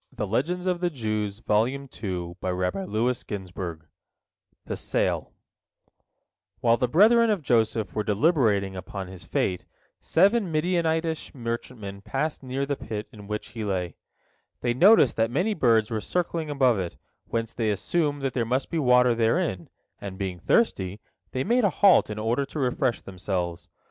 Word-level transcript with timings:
"THE 0.11 0.25
SALE 4.73 5.31
While 6.59 6.77
the 6.77 6.87
brethren 6.87 7.29
of 7.29 7.41
Joseph 7.43 7.93
were 7.93 8.03
deliberating 8.03 8.75
upon 8.75 9.07
his 9.07 9.23
fate, 9.25 9.65
seven 9.99 10.51
Midianitish 10.51 11.35
merchantmen 11.35 12.01
passed 12.01 12.41
near 12.41 12.65
the 12.65 12.75
pit 12.75 13.09
in 13.11 13.27
which 13.27 13.49
he 13.49 13.63
lay. 13.63 13.95
They 14.61 14.73
noticed 14.73 15.17
that 15.17 15.29
many 15.29 15.53
birds 15.53 15.91
were 15.91 16.01
circling 16.01 16.49
above 16.49 16.79
it, 16.79 16.97
whence 17.27 17.53
they 17.53 17.69
assumed 17.69 18.23
that 18.23 18.33
there 18.33 18.43
must 18.43 18.71
be 18.71 18.79
water 18.79 19.13
therein, 19.13 19.69
and, 19.99 20.17
being 20.17 20.39
thirsty, 20.39 20.99
they 21.31 21.43
made 21.43 21.63
a 21.63 21.69
halt 21.69 22.09
in 22.09 22.17
order 22.17 22.43
to 22.47 22.57
refresh 22.57 23.01
themselves. 23.01 23.69